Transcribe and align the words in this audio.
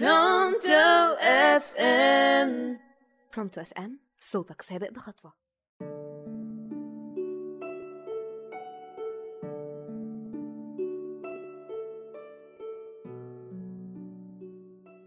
برونتو 0.00 1.14
FM 1.20 2.78
برونتو 3.34 3.60
FM 3.60 4.00
صوتك 4.20 4.62
سابق 4.62 4.90
بخطوة. 4.90 5.32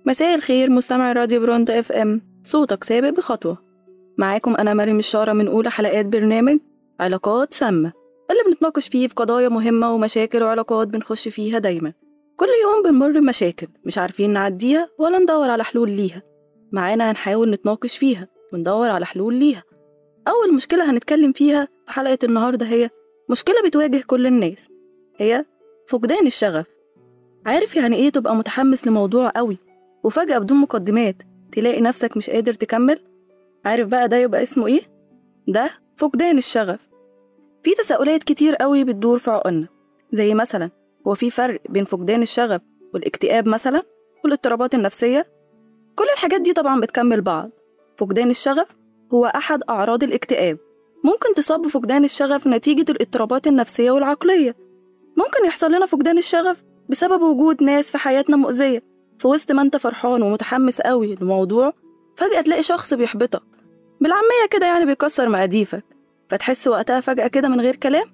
مساء 0.06 0.36
الخير 0.36 0.70
مستمع 0.70 1.12
راديو 1.12 1.42
برونتو 1.42 1.74
FM 1.74 2.22
صوتك 2.44 2.84
سابق 2.84 3.10
بخطوة. 3.10 3.58
معاكم 4.18 4.56
أنا 4.56 4.74
مريم 4.74 4.98
الشقره 5.00 5.34
من 5.34 5.48
أولى 5.48 5.72
حلقات 5.72 6.06
برنامج 6.06 6.60
علاقات 7.00 7.54
سامة 7.54 7.94
اللي 8.32 8.42
بنتناقش 8.48 8.88
فيه 8.88 9.08
في 9.08 9.14
قضايا 9.14 9.50
مهمة 9.50 9.94
ومشاكل 9.94 10.44
وعلاقات 10.44 10.88
بنخش 10.88 11.28
فيها 11.28 11.60
دايما. 11.60 11.94
كل 12.38 12.48
يوم 12.64 12.84
بنمر 12.84 13.12
بمشاكل 13.20 13.68
مش 13.86 13.98
عارفين 13.98 14.30
نعديها 14.34 14.90
ولا 15.00 15.20
ندور 15.20 15.50
على 15.50 15.64
حلول 15.64 15.92
ليها. 15.92 16.24
معانا 16.72 17.12
هنحاول 17.12 17.50
نتناقش 17.50 17.98
فيها 17.98 18.28
وندور 18.54 18.90
على 18.90 19.06
حلول 19.06 19.36
ليها. 19.36 19.64
أول 20.28 20.56
مشكلة 20.56 20.92
هنتكلم 20.92 21.32
فيها 21.32 21.66
في 21.86 21.92
حلقة 21.92 22.18
النهاردة 22.24 22.66
هي 22.66 22.90
مشكلة 23.30 23.56
بتواجه 23.66 24.04
كل 24.08 24.28
الناس 24.28 24.68
هي 25.18 25.46
فقدان 25.88 26.28
الشغف. 26.28 26.66
عارف 27.46 27.76
يعني 27.76 27.96
إيه 27.96 28.10
تبقى 28.10 28.36
متحمس 28.36 28.88
لموضوع 28.88 29.30
قوي 29.36 29.58
وفجأة 30.04 30.38
بدون 30.38 30.58
مقدمات 30.58 31.16
تلاقي 31.52 31.82
نفسك 31.82 32.18
مش 32.18 32.30
قادر 32.30 32.54
تكمل؟ 32.54 33.00
عارف 33.66 33.88
بقى 33.88 34.08
ده 34.10 34.18
يبقى 34.18 34.42
اسمه 34.42 34.68
إيه؟ 34.68 34.82
ده 35.48 35.70
فقدان 35.98 36.38
الشغف. 36.38 36.90
في 37.64 37.72
تساؤلات 37.76 38.24
كتير 38.24 38.56
قوي 38.56 38.84
بتدور 38.84 39.18
في 39.20 39.32
عقولنا 39.32 39.68
زي 40.12 40.34
مثلا 40.34 40.70
هو 41.08 41.14
في 41.14 41.30
فرق 41.30 41.62
بين 41.70 41.86
فقدان 41.86 42.22
الشغف 42.22 42.62
والاكتئاب 42.94 43.48
مثلا؟ 43.48 43.84
والاضطرابات 44.24 44.76
النفسية؟ 44.76 45.26
كل 45.96 46.06
الحاجات 46.14 46.42
دي 46.42 46.54
طبعا 46.54 46.82
بتكمل 46.82 47.22
بعض. 47.22 47.50
فقدان 47.98 48.30
الشغف 48.30 48.68
هو 49.14 49.26
أحد 49.26 49.64
أعراض 49.70 50.04
الاكتئاب. 50.04 50.58
ممكن 51.04 51.34
تصاب 51.34 51.62
بفقدان 51.62 52.04
الشغف 52.04 52.48
نتيجة 52.48 52.92
الاضطرابات 52.92 53.48
النفسية 53.48 53.92
والعقلية. 53.92 54.56
ممكن 55.18 55.46
يحصل 55.46 55.72
لنا 55.72 55.86
فقدان 55.86 56.18
الشغف 56.18 56.64
بسبب 56.90 57.22
وجود 57.22 57.64
ناس 57.64 57.92
في 57.92 57.98
حياتنا 57.98 58.36
مؤذية. 58.36 58.84
في 59.20 59.28
وسط 59.28 59.52
ما 59.52 59.62
انت 59.62 59.78
فرحان 59.78 60.22
ومتحمس 60.22 60.82
قوي 60.82 61.16
لموضوع 61.16 61.74
فجأة 62.16 62.42
تلاقي 62.42 62.64
شخص 62.64 62.94
بيحبطك. 62.94 63.44
بالعامية 64.02 64.48
كده 64.52 64.66
يعني 64.66 64.86
بيكسر 64.86 65.30
مقاديفك. 65.30 65.84
فتحس 66.30 66.68
وقتها 66.68 67.00
فجأة 67.00 67.28
كده 67.28 67.50
من 67.50 67.62
غير 67.62 67.76
كلام 67.76 68.06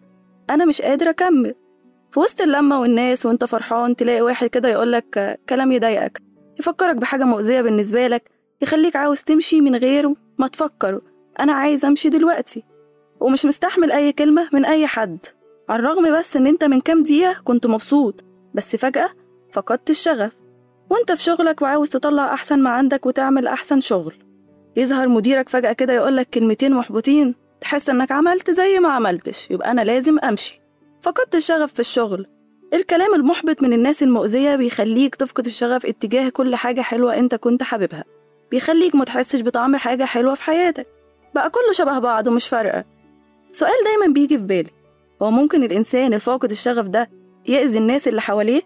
أنا 0.49 0.65
مش 0.65 0.81
قادر 0.81 1.09
أكمل. 1.09 1.55
في 2.11 2.19
وسط 2.19 2.41
اللمة 2.41 2.79
والناس 2.81 3.25
وانت 3.25 3.45
فرحان 3.45 3.95
تلاقي 3.95 4.21
واحد 4.21 4.47
كده 4.47 4.69
يقولك 4.69 5.39
كلام 5.49 5.71
يضايقك 5.71 6.21
يفكرك 6.59 6.95
بحاجة 6.95 7.23
مؤذية 7.23 7.61
بالنسبة 7.61 8.07
لك 8.07 8.31
يخليك 8.61 8.95
عاوز 8.95 9.21
تمشي 9.21 9.61
من 9.61 9.75
غيره 9.75 10.15
ما 10.37 10.47
تفكر 10.47 11.01
أنا 11.39 11.53
عايز 11.53 11.85
أمشي 11.85 12.09
دلوقتي. 12.09 12.63
ومش 13.19 13.45
مستحمل 13.45 13.91
أي 13.91 14.11
كلمة 14.13 14.49
من 14.53 14.65
أي 14.65 14.87
حد 14.87 15.17
على 15.69 15.79
الرغم 15.79 16.17
بس 16.19 16.35
إن 16.37 16.47
أنت 16.47 16.63
من 16.63 16.81
كام 16.81 17.03
دقيقة 17.03 17.41
كنت 17.43 17.67
مبسوط 17.67 18.23
بس 18.53 18.75
فجأة 18.75 19.09
فقدت 19.51 19.89
الشغف. 19.89 20.31
وأنت 20.89 21.11
في 21.11 21.23
شغلك 21.23 21.61
وعاوز 21.61 21.89
تطلع 21.89 22.33
أحسن 22.33 22.59
ما 22.59 22.69
عندك 22.69 23.05
وتعمل 23.05 23.47
أحسن 23.47 23.81
شغل. 23.81 24.13
يظهر 24.75 25.07
مديرك 25.07 25.49
فجأة 25.49 25.73
كده 25.73 25.93
يقولك 25.93 26.29
كلمتين 26.29 26.73
محبطين 26.73 27.35
تحس 27.61 27.89
إنك 27.89 28.11
عملت 28.11 28.51
زي 28.51 28.79
ما 28.79 28.89
عملتش 28.89 29.51
يبقى 29.51 29.71
أنا 29.71 29.81
لازم 29.81 30.19
أمشي. 30.19 30.60
فقدت 31.01 31.35
الشغف 31.35 31.73
في 31.73 31.79
الشغل. 31.79 32.25
الكلام 32.73 33.13
المحبط 33.13 33.63
من 33.63 33.73
الناس 33.73 34.03
المؤذية 34.03 34.55
بيخليك 34.55 35.15
تفقد 35.15 35.45
الشغف 35.45 35.85
اتجاه 35.85 36.29
كل 36.29 36.55
حاجة 36.55 36.81
حلوة 36.81 37.17
انت 37.17 37.35
كنت 37.35 37.63
حاببها. 37.63 38.03
بيخليك 38.51 38.95
متحسش 38.95 39.41
بطعم 39.41 39.75
حاجة 39.75 40.05
حلوة 40.05 40.33
في 40.33 40.43
حياتك. 40.43 40.87
بقى 41.35 41.49
كله 41.49 41.71
شبه 41.71 41.99
بعض 41.99 42.27
ومش 42.27 42.47
فارقة. 42.47 42.85
سؤال 43.51 43.71
دايما 43.85 44.13
بيجي 44.13 44.37
في 44.37 44.43
بالي. 44.43 44.69
هو 45.21 45.31
ممكن 45.31 45.63
الإنسان 45.63 46.13
الفاقد 46.13 46.51
الشغف 46.51 46.87
ده 46.87 47.09
يأذي 47.47 47.77
الناس 47.77 48.07
اللي 48.07 48.21
حواليه؟ 48.21 48.61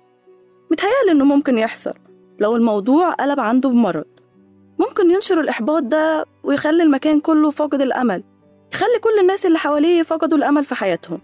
متهيألي 0.71 1.11
إنه 1.11 1.25
ممكن 1.25 1.57
يحصل 1.57 1.93
لو 2.39 2.55
الموضوع 2.55 3.11
قلب 3.13 3.39
عنده 3.39 3.69
بمرض. 3.69 4.05
ممكن 4.79 5.11
ينشر 5.11 5.39
الإحباط 5.39 5.83
ده 5.83 6.25
ويخلي 6.43 6.83
المكان 6.83 7.19
كله 7.19 7.49
فاقد 7.49 7.81
الأمل. 7.81 8.23
يخلي 8.73 8.99
كل 9.01 9.19
الناس 9.21 9.45
اللي 9.45 9.57
حواليه 9.57 10.03
فقدوا 10.03 10.37
الأمل 10.37 10.65
في 10.65 10.75
حياتهم. 10.75 11.21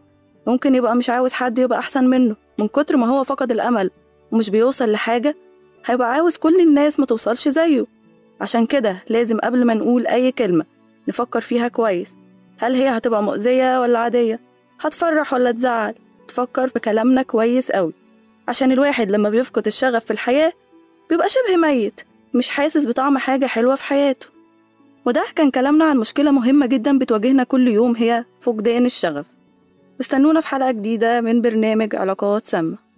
ممكن 0.47 0.75
يبقى 0.75 0.95
مش 0.95 1.09
عاوز 1.09 1.33
حد 1.33 1.59
يبقى 1.59 1.79
أحسن 1.79 2.03
منه. 2.07 2.35
من 2.57 2.67
كتر 2.67 2.97
ما 2.97 3.07
هو 3.07 3.23
فقد 3.23 3.51
الأمل 3.51 3.91
ومش 4.31 4.49
بيوصل 4.49 4.91
لحاجة 4.91 5.35
هيبقى 5.85 6.13
عاوز 6.13 6.37
كل 6.37 6.59
الناس 6.59 6.99
ما 6.99 7.05
توصلش 7.05 7.47
زيه. 7.47 7.85
عشان 8.41 8.65
كده 8.65 9.03
لازم 9.09 9.39
قبل 9.39 9.65
ما 9.65 9.73
نقول 9.73 10.07
أي 10.07 10.31
كلمة 10.31 10.65
نفكر 11.07 11.41
فيها 11.41 11.67
كويس. 11.67 12.15
هل 12.57 12.75
هي 12.75 12.87
هتبقى 12.89 13.23
مؤذية 13.23 13.79
ولا 13.81 13.99
عادية؟ 13.99 14.39
هتفرح 14.81 15.33
ولا 15.33 15.51
تزعل؟ 15.51 15.95
تفكر 16.27 16.67
في 16.67 16.79
كلامنا 16.79 17.21
كويس 17.21 17.71
قوي 17.71 17.93
عشان 18.47 18.71
الواحد 18.71 19.11
لما 19.11 19.29
بيفقد 19.29 19.67
الشغف 19.67 20.05
في 20.05 20.11
الحياة 20.11 20.53
بيبقى 21.09 21.27
شبه 21.29 21.57
ميت 21.57 22.01
مش 22.33 22.49
حاسس 22.49 22.87
بطعم 22.87 23.17
حاجة 23.17 23.45
حلوة 23.45 23.75
في 23.75 23.83
حياته. 23.83 24.27
وده 25.05 25.23
كان 25.35 25.51
كلامنا 25.51 25.85
عن 25.85 25.97
مشكلة 25.97 26.31
مهمة 26.31 26.65
جدا 26.65 26.97
بتواجهنا 26.99 27.43
كل 27.43 27.67
يوم 27.67 27.95
هي 27.95 28.25
فقدان 28.41 28.85
الشغف. 28.85 29.25
استنونا 30.01 30.41
في 30.41 30.47
حلقة 30.47 30.71
جديدة 30.71 31.21
من 31.21 31.41
برنامج 31.41 31.95
علاقات 31.95 32.47
سامة. 32.47 32.90